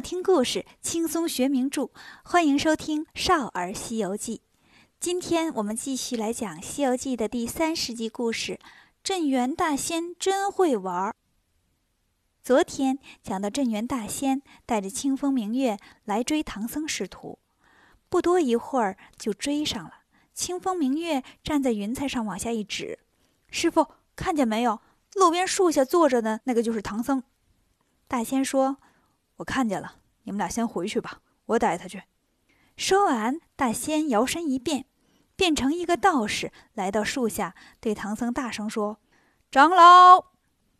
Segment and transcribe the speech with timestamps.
[0.00, 1.90] 听故事，轻松学名著，
[2.24, 4.36] 欢迎收听《少儿西游记》。
[4.98, 8.58] 今天我们继续来讲《西游记》的第三十集故事。
[9.02, 11.14] 镇元大仙真会玩儿。
[12.42, 17.38] 昨天讲到镇元大仙带着清风明月来追唐僧师徒，
[18.08, 19.92] 不多一会儿就追上了。
[20.32, 22.98] 清风明月站在云彩上往下一指
[23.50, 23.86] ：“师傅，
[24.16, 24.80] 看见没有？
[25.14, 27.22] 路边树下坐着的那个就是唐僧。”
[28.08, 28.78] 大仙说。
[29.40, 32.02] 我看见了，你们俩先回去吧，我带他去。
[32.76, 34.84] 说完，大仙摇身一变，
[35.34, 39.00] 变成一个道士，来到树下，对唐僧大声说
[39.50, 40.32] ：“长老，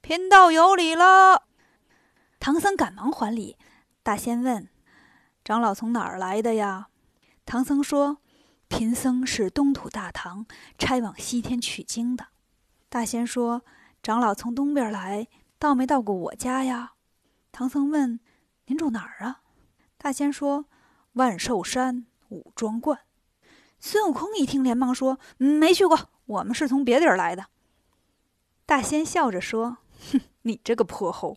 [0.02, 1.44] 贫道有礼了。”
[2.38, 3.56] 唐僧赶忙还礼。
[4.02, 4.68] 大仙问
[5.42, 6.88] ：“长老从哪儿来的呀？”
[7.46, 8.18] 唐僧说
[8.68, 10.44] ：“贫僧是东土大唐
[10.76, 12.26] 差往西天取经的。”
[12.90, 13.62] 大仙说
[14.02, 16.92] ：“长老从东边来，到没到过我家呀？”
[17.52, 18.20] 唐僧问。
[18.70, 19.40] 您住哪儿啊？
[19.98, 20.66] 大仙说
[21.14, 23.00] ：“万寿山五庄观。”
[23.80, 27.46] 孙悟空一听，连忙说：“没去过，我们是从别地儿来的。”
[28.66, 29.78] 大仙笑着说
[30.12, 31.36] ：“哼，你这个泼猴，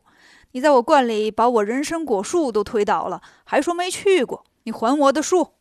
[0.51, 4.45] 你在我观里把我人参果树都推倒了，还说没去过？
[4.65, 5.53] 你还我的树！”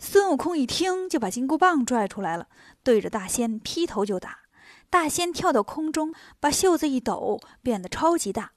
[0.00, 2.48] 孙悟空一听，就把金箍棒拽出来了，
[2.82, 4.38] 对着大仙劈头就打。
[4.88, 8.52] 大仙跳到空中，把袖子一抖，变得超级大。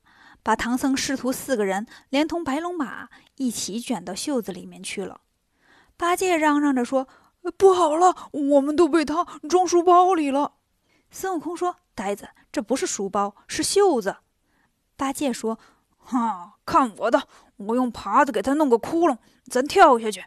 [0.45, 5.21] 把唐僧师徒四个人连同白龙马一起卷到袖子里面去了。
[5.97, 7.07] 八戒嚷嚷着说
[7.57, 10.53] ：“不好了，我们都被他装书包里了。”
[11.09, 14.17] 孙悟空说：“呆子，这不是书包，是袖子。”
[14.95, 15.57] 八戒说
[15.97, 17.27] ：“哈，看我的！
[17.57, 20.25] 我用耙子给他弄个窟窿，咱跳下去。”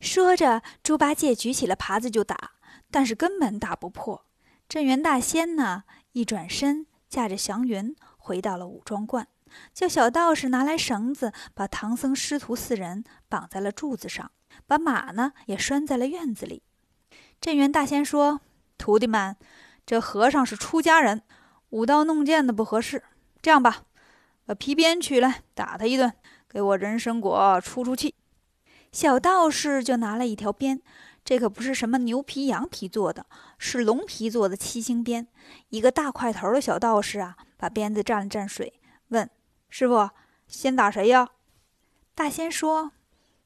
[0.00, 2.54] 说着，猪八戒举起了耙子就打，
[2.90, 4.26] 但是根本打不破。
[4.68, 7.94] 镇元大仙呢，一转身，驾着祥云。
[8.22, 9.26] 回到了五庄观，
[9.74, 14.30] 叫小道士拿来绳子，把唐僧师徒四人绑在了柱子上，
[14.68, 16.62] 把马呢也拴在了院子里。
[17.40, 18.40] 镇元大仙说
[18.78, 19.36] ：“徒弟们，
[19.84, 21.22] 这和尚是出家人，
[21.70, 23.02] 舞刀弄剑的不合适。
[23.40, 23.82] 这样吧，
[24.46, 26.12] 把皮鞭取来，打他一顿，
[26.48, 28.14] 给我人参果出出气。”
[28.92, 30.80] 小道士就拿了一条鞭，
[31.24, 33.26] 这可不是什么牛皮、羊皮做的，
[33.58, 35.28] 是龙皮做的七星鞭。
[35.68, 37.36] 一个大块头的小道士啊。
[37.62, 39.30] 把鞭子蘸了蘸水，问
[39.68, 40.10] 师傅
[40.48, 41.28] ：“先打谁呀？”
[42.12, 42.90] 大仙说：“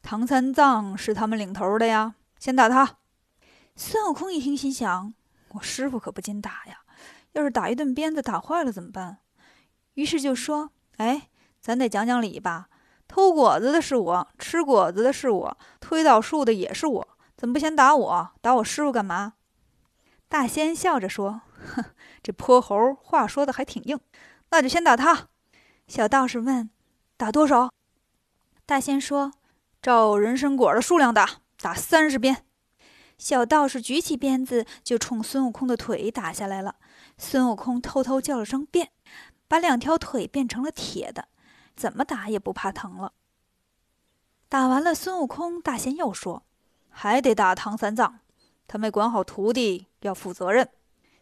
[0.00, 2.96] 唐三藏是他们领头的呀，先打他。”
[3.76, 5.12] 孙悟空一听，心想
[5.52, 6.78] ：“我师傅可不禁打呀，
[7.32, 9.18] 要是打一顿鞭子打坏了怎么办？”
[9.92, 11.28] 于是就说：“哎，
[11.60, 12.70] 咱得讲讲理吧。
[13.06, 18.30] 偷果子的是我，吃果子的是我，推倒树的也是我，怎么不先打我？
[18.40, 19.34] 打我师傅干嘛？”
[20.28, 21.42] 大仙笑着说
[21.74, 21.84] ：“哼。”
[22.22, 24.00] 这泼猴话说的还挺硬，
[24.50, 25.28] 那就先打他。
[25.86, 26.68] 小道士问
[27.16, 27.70] ：“打多少？”
[28.66, 29.32] 大仙说
[29.80, 32.44] ：“照人参果的数量打，打三十鞭。”
[33.16, 36.74] 小道士举起鞭子就冲孙悟空的腿打下来了。
[37.16, 38.90] 孙悟空偷偷叫了声“变”，
[39.46, 41.28] 把两条腿变成了铁的，
[41.76, 43.12] 怎么打也不怕疼了。
[44.48, 46.44] 打完了孙悟空，大仙又说
[46.98, 48.20] ：“还得打唐三藏，
[48.66, 50.66] 他没管好徒弟，要负责任。”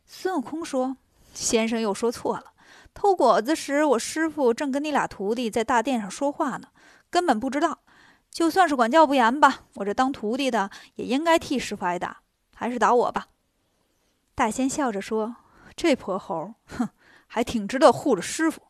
[0.07, 0.97] 孙悟空说
[1.35, 2.53] ：“先生又说错了。
[2.95, 6.69] 偷果子时，我师傅正跟你俩徒弟在大殿上说话呢，
[7.11, 7.81] 根本不知道。
[8.31, 12.19] 就算是管教不严吧，我这当徒弟的也应该替师傅挨打。
[12.55, 13.27] 还是打我吧。”
[14.37, 15.35] 大仙笑着说
[15.75, 16.89] ：“这泼猴，哼，
[17.27, 18.63] 还挺知道护着师傅。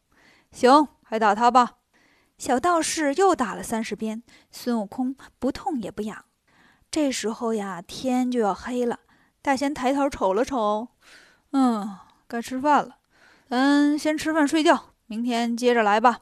[0.50, 1.80] 行，还打他吧。”
[2.38, 6.24] 小道士又打了三十鞭，孙悟空不痛也不痒。
[6.94, 9.00] 这时候呀，天就要黑了。
[9.42, 10.86] 大仙抬头瞅了瞅。
[11.50, 12.98] 嗯，该吃饭了，
[13.48, 16.20] 咱先吃饭睡觉，明天接着来吧。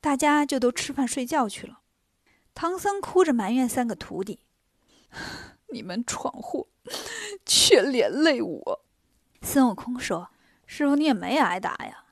[0.00, 1.80] 大家就都吃饭睡觉去了。
[2.54, 4.38] 唐僧哭着埋怨三个徒弟
[5.74, 6.68] ：“你们闯祸，
[7.44, 8.84] 却连累我。”
[9.42, 10.30] 孙悟空说
[10.64, 12.04] ：“师傅，你也没挨打呀。”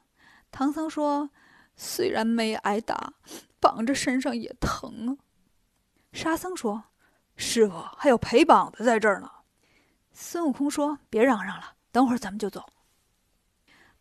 [0.50, 1.30] 唐僧说
[1.78, 3.12] ：“虽然没挨打，
[3.60, 5.22] 绑着身上也疼啊。”
[6.10, 6.82] 沙僧说
[7.36, 9.30] ：“师傅还有陪绑的在这儿呢。”
[10.12, 12.66] 孙悟空说：“别嚷嚷了。”等会儿咱们就走。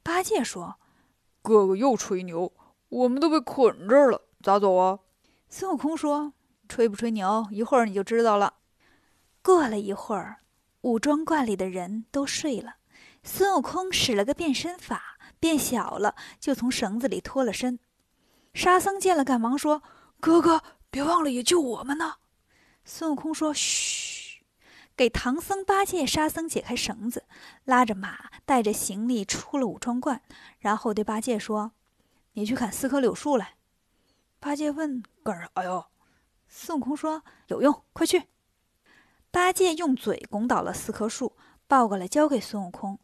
[0.04, 0.76] 八戒说
[1.42, 2.52] ：“哥哥又吹牛，
[2.90, 5.00] 我们都被捆这儿了，咋走啊？”
[5.50, 6.34] 孙悟空说
[6.68, 8.56] ：“吹不吹牛，一会儿你就知道了。”
[9.42, 10.42] 过了一会儿，
[10.82, 12.76] 五庄观里的人都睡了。
[13.24, 17.80] 孙悟空使了个变身法，变小了，就从绳子里脱了身。
[18.54, 19.82] 沙僧见了，赶忙说
[20.20, 22.16] ：“哥哥，别忘了也救我们呢。”
[22.86, 24.46] 孙悟空说：“嘘。”
[24.96, 27.26] 给唐僧、八戒、沙僧解开绳子，
[27.66, 30.22] 拉着马，带着行李出了五庄观，
[30.60, 31.74] 然后对八戒说
[32.34, 33.56] ：“你去砍四棵柳树来。”
[34.40, 35.88] 八戒问：“干啥呀？”
[36.48, 38.24] 孙悟空说：“有用，快去。”
[39.32, 41.36] 八戒用嘴拱倒了四棵树，
[41.68, 42.98] 抱过来交给孙悟空。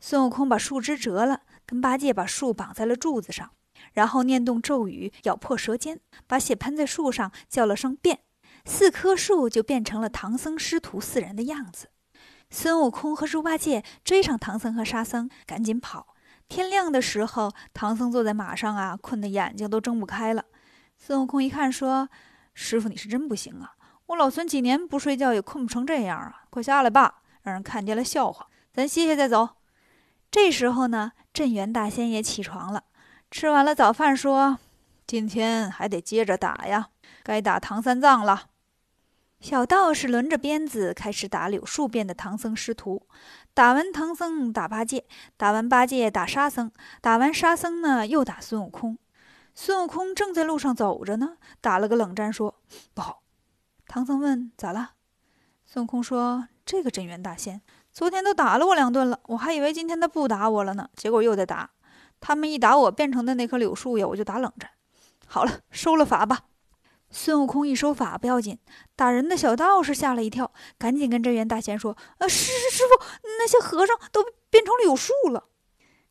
[0.00, 3.50] 孙悟空把树枝折了，跟八戒把树绑在了柱子上，
[3.92, 8.20] 然后念动咒语，咬破舌尖，把血喷在树上，叫了声“变”，
[8.64, 11.88] 四棵树就变成了唐僧师徒四人的样子。
[12.50, 16.14] 孙悟空和猪八戒追上唐僧和沙僧，赶紧跑。
[16.48, 20.44] 天亮的时候，唐僧坐在马上啊，困得眼睛都睁不开了。
[20.96, 22.08] 孙悟空一看，说
[22.54, 23.72] ：“师傅，你是真不行啊！
[24.06, 26.44] 我老孙几年不睡觉也困不成这样啊！
[26.50, 28.46] 快下来吧，让人看见了笑话。
[28.72, 29.48] 咱歇歇再走。”
[30.30, 32.84] 这时候呢，镇元大仙也起床了，
[33.30, 34.58] 吃完了早饭，说
[35.06, 36.88] ：“今天还得接着打呀，
[37.22, 38.50] 该打唐三藏了。”
[39.44, 43.06] 小道士轮着鞭子开始打柳树变的唐僧师徒，
[43.52, 45.04] 打完唐僧打八戒，
[45.36, 48.96] 打完八戒打沙僧，打完沙僧呢又打孙悟空。
[49.54, 52.58] 孙悟空正在路上走着呢，打了个冷战，说
[52.94, 53.22] ：“不好。”
[53.86, 54.92] 唐僧问：“咋了？”
[55.66, 57.60] 孙悟空说：“这个镇元大仙
[57.92, 61.68] 昨天都打了我两顿了，我还以为今天他不打我了呢，结果又在打。
[62.18, 64.70] 他们一打我变成的那棵柳树呀，我就打冷战。
[65.26, 66.44] 好了，收了法吧。”
[67.14, 68.58] 孙悟空一收法不要紧，
[68.96, 73.04] 打人的小道士吓了一跳，赶紧跟镇元大仙说：“呃，师师傅，
[73.38, 75.44] 那些和尚都变成柳树了。”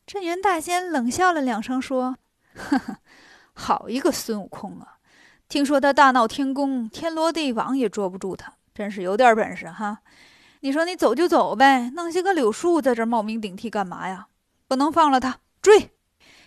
[0.07, 2.15] 镇元大仙冷笑了两声，说
[2.55, 2.97] ：“呵呵，
[3.53, 4.99] 好一个孙悟空啊！
[5.49, 9.99] 听说他大闹天宫，天罗地网也捉不住他，真是有点本事哈！
[10.61, 14.27] 你说你走就走呗，弄些个柳树在这冒名顶替干嘛呀？
[14.69, 15.91] 不能放了他，追！”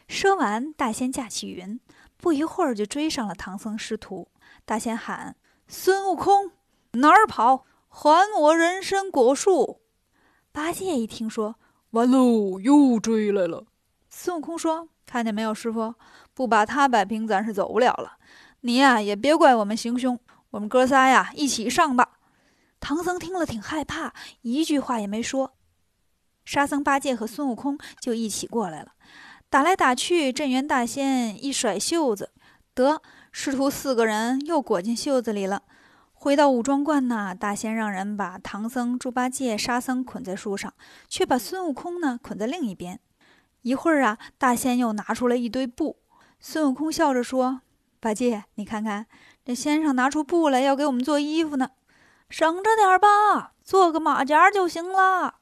[0.09, 1.79] 说完，大仙驾起云，
[2.17, 4.29] 不一会儿就追上了唐僧师徒。
[4.65, 5.37] 大仙喊
[5.69, 6.53] ：“孙悟空，
[6.93, 7.65] 哪儿跑？
[7.89, 9.81] 还我人参果树！”
[10.53, 11.57] 八戒一听说，
[11.91, 13.67] 完喽，又追来了。
[14.09, 15.95] 孙悟空说：“看见没有，师傅，
[16.35, 18.19] 不把他摆平，咱是走不了了。
[18.61, 20.19] 你呀，也别怪我们行凶，
[20.51, 22.19] 我们哥仨呀，一起上吧。”
[22.81, 24.13] 唐僧听了挺害怕，
[24.43, 25.55] 一句话也没说。
[26.45, 28.93] 沙僧、八戒和孙悟空就一起过来了，
[29.51, 32.31] 打来打去，镇元大仙一甩袖子，
[32.77, 33.03] 得。
[33.33, 35.63] 师徒四个人又裹进袖子里了。
[36.13, 40.73] 回到武装观呢，大仙让人把唐僧、猪八戒、沙僧捆在树上，
[41.09, 43.01] 却把孙悟空呢捆在另一边。
[43.63, 45.99] 一会儿啊，大仙又拿出来一堆布。
[46.41, 47.61] 孙悟空笑着说
[48.01, 49.07] ：“八戒，你看看，
[49.45, 51.71] 这先生拿出布来要给我们做衣服呢，
[52.31, 55.37] 省着点吧，做个马甲就行了。”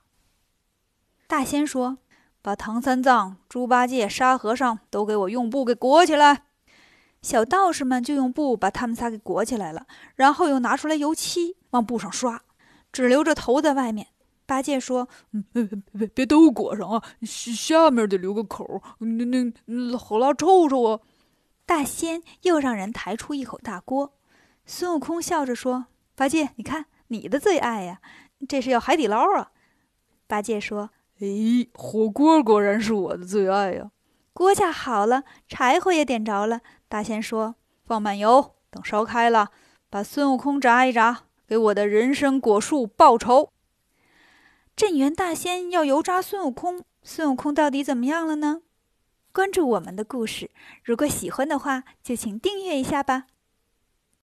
[1.28, 1.98] 大仙说
[2.42, 6.46] ：“把唐三藏、猪八戒、沙和尚都给我用布给裹起来。”
[7.25, 12.43] 小道士们就用布把他们仨给裹起来了，然后又拿出来油漆往布上刷，
[12.93, 14.09] 只留着头在外面。
[14.44, 15.09] 八戒说
[15.55, 19.25] ：“别别别都裹上啊，下面得留个口，那
[19.65, 21.00] 那好拉臭臭啊。”
[21.65, 24.12] 大仙又让人抬出一口大锅。
[24.67, 28.03] 孙悟空笑着说：“八戒，你看你的最爱呀，
[28.47, 29.53] 这是要海底捞啊。”
[30.29, 30.91] 八戒说
[31.21, 31.26] ：“哎，
[31.73, 33.91] 火锅果然是我的最爱呀。”
[34.35, 36.61] 锅架好了，柴火也点着了。
[36.94, 39.50] 大仙说：“放满油，等烧开了，
[39.91, 43.50] 把孙悟空炸一炸，给我的人参果树报仇。”
[44.76, 48.62] 镇元大仙要油炸孙悟空，孙悟空到底怎么样了呢？
[49.32, 50.52] 关注我们的故事，
[50.85, 53.26] 如果喜欢的话，就请订阅一下吧。